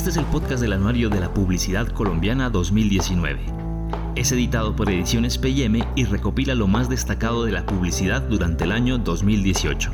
[0.00, 3.38] Este es el podcast del anuario de la Publicidad Colombiana 2019.
[4.16, 8.72] Es editado por Ediciones PM y recopila lo más destacado de la publicidad durante el
[8.72, 9.90] año 2018.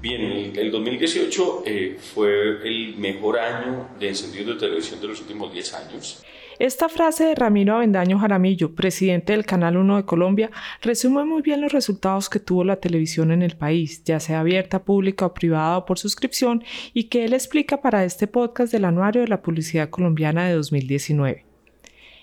[0.00, 5.20] Bien, el, el 2018 eh, fue el mejor año de encendido de televisión de los
[5.20, 6.24] últimos 10 años.
[6.60, 10.50] Esta frase de Ramiro Avendaño Jaramillo, presidente del Canal 1 de Colombia,
[10.82, 14.84] resume muy bien los resultados que tuvo la televisión en el país, ya sea abierta,
[14.84, 19.22] pública o privada o por suscripción, y que él explica para este podcast del Anuario
[19.22, 21.44] de la Publicidad Colombiana de 2019.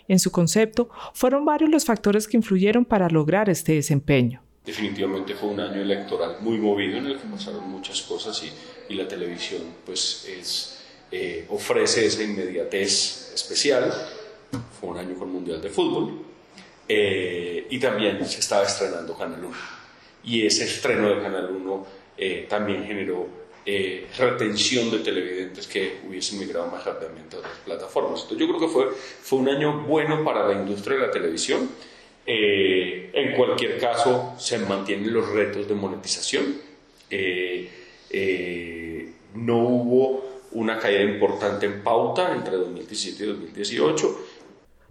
[0.08, 4.42] En su concepto, fueron varios los factores que influyeron para lograr este desempeño.
[4.66, 8.96] Definitivamente fue un año electoral muy movido en el que pasaron muchas cosas y, y
[8.96, 13.92] la televisión pues es, eh, ofrece esa inmediatez especial
[14.80, 16.32] fue un año con Mundial de Fútbol,
[16.88, 19.58] eh, y también se estaba estrenando Canal 1.
[20.26, 23.28] Y ese estreno de Canal 1 eh, también generó
[23.66, 28.24] eh, retención de televidentes que hubiesen migrado más rápidamente a otras plataformas.
[28.24, 28.90] Entonces yo creo que fue,
[29.22, 31.70] fue un año bueno para la industria de la televisión.
[32.26, 36.62] en cualquier caso, se mantienen los retos de monetización.
[39.34, 44.20] no hubo una caída importante en pauta entre 2017 y 2018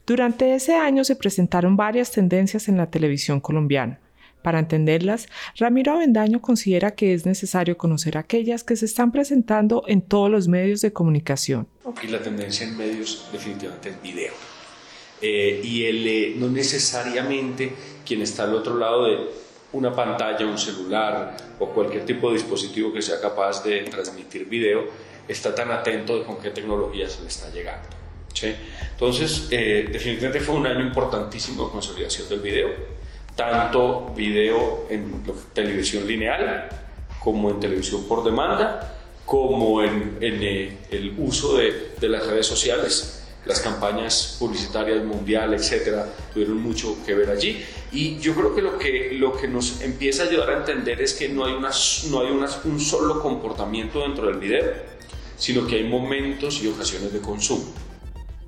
[0.06, 4.00] durante ese año se presentaron varias tendencias en la televisión colombiana.
[4.42, 10.00] Para entenderlas, Ramiro Avendaño considera que es necesario conocer aquellas que se están presentando en
[10.00, 11.68] todos los medios de comunicación.
[12.02, 14.32] Y la tendencia en medios definitivamente es video.
[15.20, 17.72] Eh, y eh, no necesariamente
[18.06, 19.18] quien está al otro lado de
[19.72, 24.84] una pantalla, un celular o cualquier tipo de dispositivo que sea capaz de transmitir video
[25.28, 27.99] está tan atento de con qué tecnología se le está llegando.
[28.92, 32.68] Entonces, eh, definitivamente fue un año importantísimo de consolidación del video,
[33.34, 36.68] tanto video en televisión lineal
[37.18, 43.16] como en televisión por demanda, como en, eh, el uso de, de, las redes sociales.
[43.46, 47.64] Las campañas publicitarias mundial, etcétera, tuvieron mucho que ver allí.
[47.90, 51.14] Y yo creo que lo que, lo que nos empieza a ayudar a entender es
[51.14, 51.70] que no hay, una,
[52.10, 54.72] no hay una, un solo comportamiento dentro del video,
[55.38, 57.64] sino que hay momentos y ocasiones de consumo.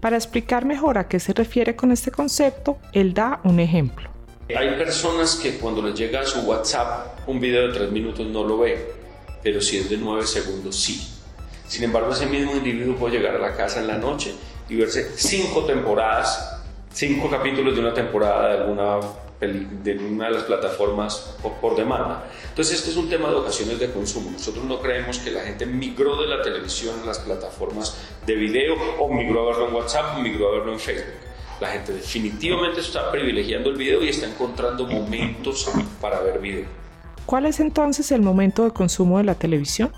[0.03, 4.11] Para explicar mejor a qué se refiere con este concepto, él da un ejemplo.
[4.49, 8.43] Hay personas que cuando les llega a su WhatsApp un video de tres minutos no
[8.43, 8.95] lo ve,
[9.45, 11.09] pero si es de nueve segundos sí.
[11.69, 14.35] Sin embargo, ese mismo individuo puede llegar a la casa en la noche
[14.69, 18.99] y verse cinco temporadas, cinco capítulos de una temporada de alguna
[19.49, 22.25] de una de las plataformas por, demanda.
[22.49, 24.31] Entonces, este es un tema de ocasiones de consumo.
[24.31, 28.75] Nosotros no creemos que la gente migró de la televisión a las plataformas de video
[28.99, 31.15] o migró a verlo en WhatsApp o migró a verlo en Facebook.
[31.61, 35.71] La gente definitivamente está privilegiando el video y está encontrando momentos
[36.01, 36.67] para ver video.
[37.27, 39.93] ¿Cuál es entonces el momento de consumo de la televisión?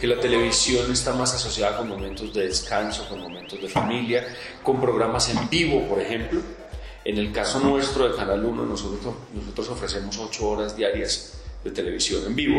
[0.00, 4.26] que la televisión está más asociada con momentos de descanso, con momentos de familia,
[4.62, 6.42] con programas en vivo, por ejemplo,
[7.04, 12.34] en el caso nuestro de Canal 1, nosotros, ofrecemos 8 horas diarias de televisión en
[12.34, 12.58] vivo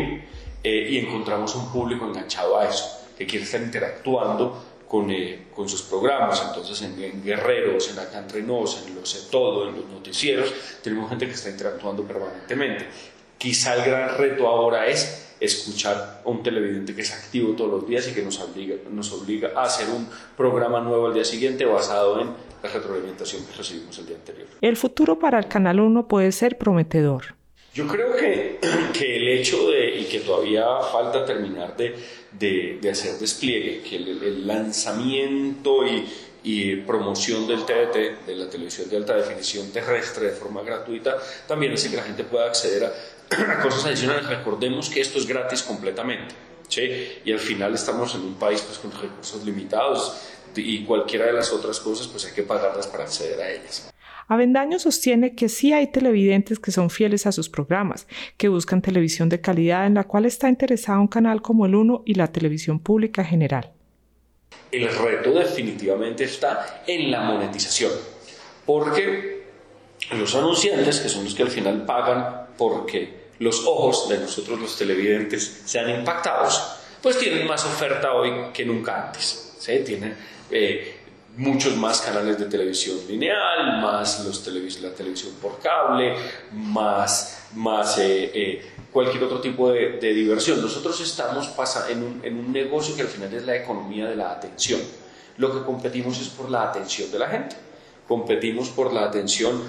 [0.62, 2.84] eh, y encontramos un público enganchado a eso,
[3.18, 6.44] que quiere estar interactuando con, eh, sus programas.
[6.46, 11.08] Entonces, en, Guerreros, en Acá Entre Nos, en Lo Sé Todo, en los noticieros, tenemos
[11.08, 12.86] gente que está interactuando permanentemente.
[13.38, 17.88] Quizá el gran reto ahora es escuchar a un televidente que es activo todos los
[17.88, 18.40] días y que nos
[19.12, 23.98] obliga a hacer un programa nuevo al día siguiente basado en la retroalimentación que recibimos
[23.98, 24.46] el día anterior.
[24.60, 27.36] El futuro para el Canal 1 puede ser prometedor.
[27.76, 28.58] Yo creo que,
[28.98, 31.94] que el hecho de, y que todavía falta terminar de,
[32.32, 36.06] de, de hacer despliegue, que el, lanzamiento y,
[36.42, 41.72] y promoción del TDT, de la televisión de alta definición terrestre de forma gratuita, también
[41.74, 44.26] hace que la gente pueda acceder a, cosas adicionales.
[44.26, 46.34] Recordemos que esto es gratis completamente.
[46.68, 46.82] ¿Sí?
[47.24, 50.16] Y al final estamos en un país pues, con recursos limitados
[50.54, 53.90] y cualquiera de las otras cosas pues hay que pagarlas para acceder a ellas.
[54.28, 59.28] Avendaño sostiene que sí hay televidentes que son fieles a sus programas, que buscan televisión
[59.28, 62.80] de calidad en la cual está interesado un canal como el Uno y la televisión
[62.80, 63.72] pública general.
[64.72, 67.92] El reto definitivamente está en la monetización,
[68.64, 69.44] porque
[70.12, 74.76] los anunciantes, que son los que al final pagan porque los ojos de nosotros los
[74.76, 76.62] televidentes sean impactados,
[77.02, 79.54] pues tienen más oferta hoy que nunca antes.
[79.58, 79.80] ¿sí?
[79.84, 80.16] Tienen
[80.50, 80.96] eh,
[81.36, 84.24] muchos más canales de televisión lineal, más
[84.80, 86.14] la televisión por cable,
[86.52, 90.60] más, más eh, eh, cualquier otro tipo de, diversión.
[90.62, 91.50] Nosotros estamos
[91.90, 94.80] en un, en un negocio que al final es la economía de la atención.
[95.36, 97.56] Lo que competimos es por la atención de la gente.
[98.08, 99.62] Competimos por la atención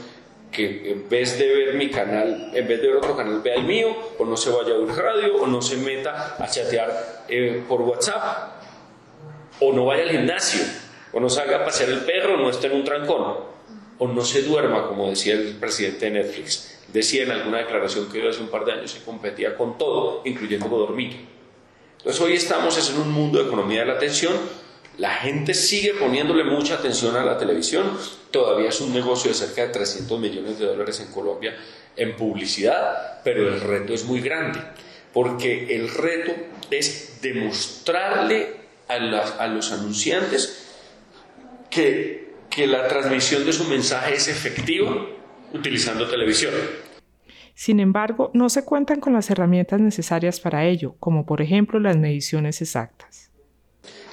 [0.51, 3.63] que en vez de ver mi canal, en vez de ver otro canal, vea el
[3.63, 7.63] mío, o no se vaya a oír radio, o no se meta a chatear eh,
[7.67, 8.61] por WhatsApp,
[9.59, 10.61] o no vaya al gimnasio,
[11.11, 13.37] o no salga a pasear el perro, o no esté en un trancón,
[13.99, 18.27] o no se duerma, como decía el presidente de Netflix decía en alguna declaración que
[18.27, 21.25] hace un par de años se competía con todo, incluyendo dormir.
[21.97, 24.33] Entonces hoy estamos en un mundo de economía de la atención,
[24.97, 27.97] la gente sigue poniéndole mucha atención a la televisión,
[28.31, 31.55] todavía es un negocio de cerca de 300 millones de dólares en Colombia
[31.95, 34.59] en publicidad, pero el reto es muy grande,
[35.13, 36.31] porque el reto
[36.69, 38.55] es demostrarle
[38.87, 40.67] a, los anunciantes
[41.69, 45.05] que, que la transmisión de su mensaje es efectiva
[45.53, 46.53] utilizando televisión.
[47.53, 51.97] Sin embargo, no se cuentan con las herramientas necesarias para ello, como por ejemplo las
[51.97, 53.26] mediciones exactas.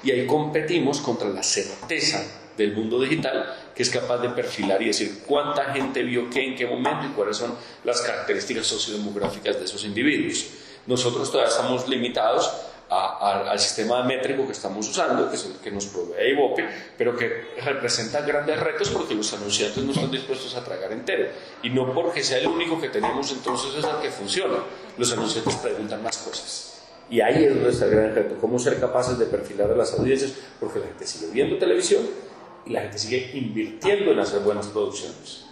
[0.05, 2.23] Y ahí competimos contra la certeza
[2.57, 6.55] del mundo digital, que es capaz de perfilar y decir cuánta gente vio qué en
[6.55, 10.47] qué momento y cuáles son las características sociodemográficas de esos individuos.
[10.87, 12.51] Nosotros todavía estamos limitados
[12.91, 17.55] al sistema métrico que estamos usando, que es el que nos provee IVOPE, pero que
[17.65, 21.27] representa grandes retos porque los anunciantes no están dispuestos a tragar entero.
[21.63, 24.59] Y no porque sea el único que tenemos, entonces es el que funciona.
[24.97, 26.74] Los anunciantes preguntan más cosas.
[27.11, 30.79] Y ahí es el gran reto, cómo ser capaces de perfilar a las audiencias, porque
[30.79, 32.03] la gente sigue viendo televisión
[32.67, 35.45] y la gente sigue invirtiendo en hacer buenas producciones.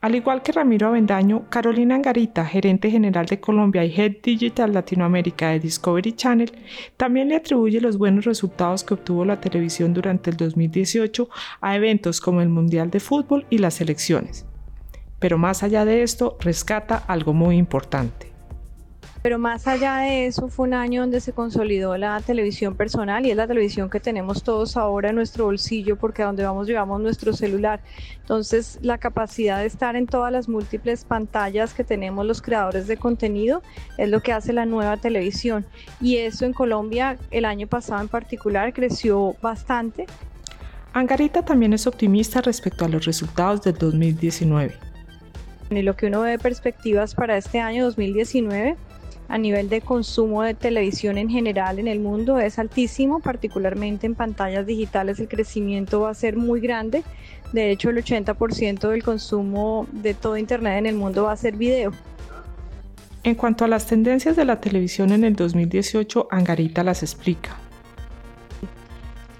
[0.00, 5.50] Al igual que Ramiro Avendaño, Carolina Angarita, gerente general de Colombia y Head Digital Latinoamérica
[5.50, 6.52] de Discovery Channel,
[6.96, 11.28] también le atribuye los buenos resultados que obtuvo la televisión durante el 2018
[11.60, 14.46] a eventos como el Mundial de Fútbol y las elecciones.
[15.18, 18.27] Pero más allá de esto, rescata algo muy importante.
[19.28, 23.30] Pero más allá de eso, fue un año donde se consolidó la televisión personal y
[23.30, 26.98] es la televisión que tenemos todos ahora en nuestro bolsillo porque a donde vamos llevamos
[27.02, 27.80] nuestro celular.
[28.20, 32.96] Entonces, la capacidad de estar en todas las múltiples pantallas que tenemos los creadores de
[32.96, 33.60] contenido
[33.98, 35.66] es lo que hace la nueva televisión.
[36.00, 40.06] Y eso en Colombia el año pasado en particular creció bastante.
[40.94, 44.74] Angarita también es optimista respecto a los resultados del 2019.
[45.68, 48.78] Y lo que uno ve de perspectivas para este año 2019
[49.28, 54.14] a nivel de consumo de televisión en general en el mundo es altísimo, particularmente en
[54.14, 57.04] pantallas digitales el crecimiento va a ser muy grande.
[57.52, 61.56] De hecho, el 80% del consumo de todo Internet en el mundo va a ser
[61.56, 61.92] video.
[63.22, 67.56] En cuanto a las tendencias de la televisión en el 2018, Angarita las explica.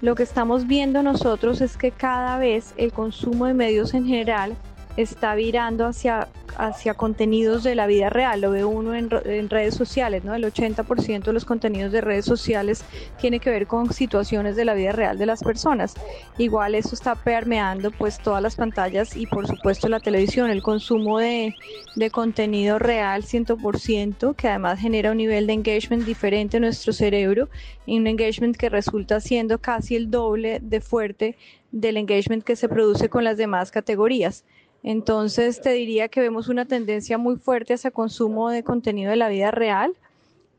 [0.01, 4.55] Lo que estamos viendo nosotros es que cada vez el consumo de medios en general
[5.01, 6.27] está virando hacia,
[6.57, 9.09] hacia contenidos de la vida real, lo ve uno en,
[9.49, 10.35] redes sociales, ¿no?
[10.35, 12.83] El 80% de los contenidos de redes sociales
[13.19, 15.95] tiene que ver con situaciones de la vida real de las personas.
[16.37, 21.19] Igual eso está permeando pues todas las pantallas y por supuesto la televisión, el consumo
[21.19, 21.55] de,
[21.95, 27.47] de contenido real 100%, que además genera un nivel de engagement diferente en nuestro cerebro
[27.85, 31.37] y un engagement que resulta siendo casi el doble de fuerte
[31.71, 34.43] del engagement que se produce con las demás categorías.
[34.83, 39.29] Entonces te diría que vemos una tendencia muy fuerte hacia consumo de contenido de la
[39.29, 39.93] vida real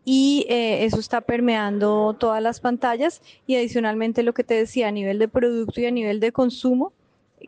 [0.04, 4.92] y eh, eso está permeando todas las pantallas y adicionalmente lo que te decía a
[4.92, 6.92] nivel de producto y a nivel de consumo,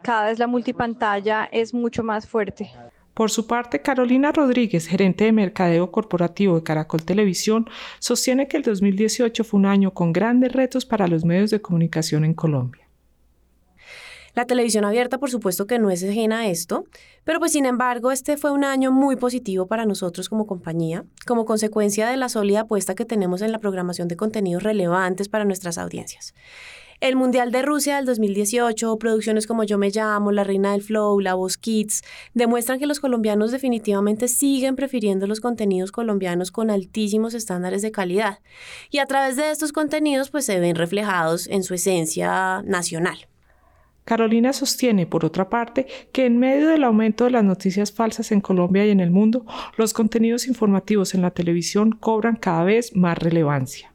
[0.02, 2.70] cada vez la multipantalla es mucho más fuerte.
[3.14, 8.62] Por su parte, Carolina Rodríguez, gerente de mercadeo corporativo de Caracol Televisión, sostiene que el
[8.62, 12.81] 2018 fue un año con grandes retos para los medios de comunicación en Colombia.
[14.34, 16.84] La televisión abierta, por supuesto que no es ajena a esto,
[17.24, 21.44] pero pues sin embargo este fue un año muy positivo para nosotros como compañía, como
[21.44, 25.76] consecuencia de la sólida apuesta que tenemos en la programación de contenidos relevantes para nuestras
[25.76, 26.32] audiencias.
[27.02, 31.18] El Mundial de Rusia del 2018, producciones como Yo Me Llamo, La Reina del Flow,
[31.18, 37.34] La Voz Kids, demuestran que los colombianos definitivamente siguen prefiriendo los contenidos colombianos con altísimos
[37.34, 38.38] estándares de calidad.
[38.88, 43.26] Y a través de estos contenidos pues se ven reflejados en su esencia nacional.
[44.04, 48.40] Carolina sostiene, por otra parte, que en medio del aumento de las noticias falsas en
[48.40, 49.44] Colombia y en el mundo,
[49.76, 53.92] los contenidos informativos en la televisión cobran cada vez más relevancia.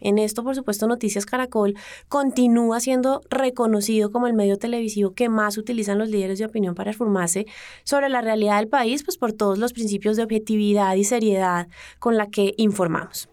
[0.00, 1.74] En esto, por supuesto, Noticias Caracol
[2.08, 6.90] continúa siendo reconocido como el medio televisivo que más utilizan los líderes de opinión para
[6.90, 7.46] informarse
[7.84, 11.68] sobre la realidad del país, pues por todos los principios de objetividad y seriedad
[11.98, 13.28] con la que informamos.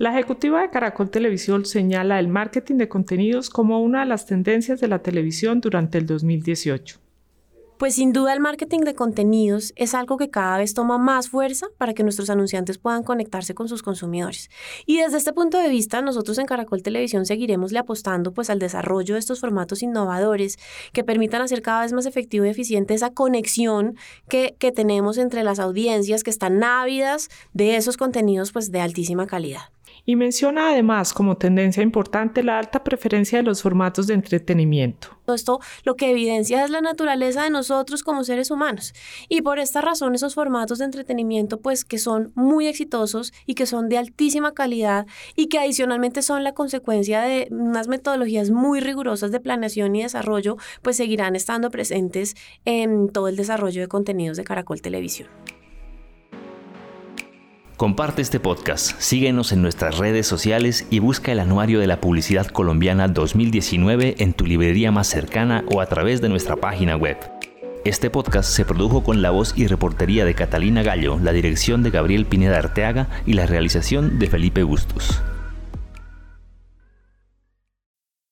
[0.00, 4.80] La ejecutiva de Caracol Televisión señala el marketing de contenidos como una de las tendencias
[4.80, 6.98] de la televisión durante el 2018.
[7.76, 11.66] Pues sin duda el marketing de contenidos es algo que cada vez toma más fuerza
[11.76, 14.48] para que nuestros anunciantes puedan conectarse con sus consumidores.
[14.86, 19.16] Y desde este punto de vista, nosotros en Caracol Televisión seguiremosle apostando pues al desarrollo
[19.16, 20.58] de estos formatos innovadores
[20.94, 23.96] que permitan hacer cada vez más efectivo y eficiente esa conexión
[24.30, 29.26] que, que tenemos entre las audiencias que están ávidas de esos contenidos pues de altísima
[29.26, 29.64] calidad
[30.04, 35.08] y menciona además como tendencia importante la alta preferencia de los formatos de entretenimiento.
[35.34, 38.94] Esto lo que evidencia es la naturaleza de nosotros como seres humanos
[39.28, 43.66] y por esta razón esos formatos de entretenimiento pues que son muy exitosos y que
[43.66, 49.30] son de altísima calidad y que adicionalmente son la consecuencia de unas metodologías muy rigurosas
[49.30, 54.44] de planeación y desarrollo pues seguirán estando presentes en todo el desarrollo de contenidos de
[54.44, 55.28] Caracol Televisión.
[57.80, 62.46] Comparte este podcast, síguenos en nuestras redes sociales y busca el Anuario de la Publicidad
[62.46, 67.16] Colombiana 2019 en tu librería más cercana o a través de nuestra página web.
[67.86, 71.88] Este podcast se produjo con la voz y reportería de Catalina Gallo, la dirección de
[71.88, 75.22] Gabriel Pineda Arteaga y la realización de Felipe Bustos.